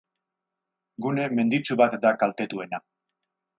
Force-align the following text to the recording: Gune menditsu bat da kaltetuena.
Gune 1.07 1.27
menditsu 1.41 1.79
bat 1.83 1.99
da 2.07 2.15
kaltetuena. 2.25 2.83